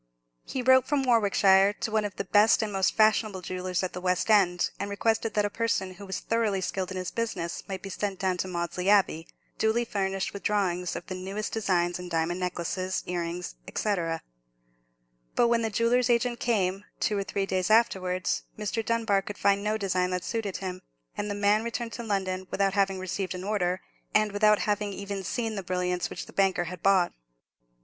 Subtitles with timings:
[0.45, 4.01] He wrote from Warwickshire to one of the best and most fashionable jewellers at the
[4.01, 7.83] West End, and requested that a person who was thoroughly skilled in his business might
[7.83, 9.27] be sent down to Maudesley Abbey,
[9.59, 13.95] duly furnished with drawings of the newest designs in diamond necklaces, earrings, &c.
[15.35, 18.83] But when the jeweller's agent came, two or three days afterwards, Mr.
[18.83, 20.81] Dunbar could find no design that suited him;
[21.15, 23.81] and the man returned to London without having received an order,
[24.15, 27.13] and without having even seen the brilliants which the banker had bought.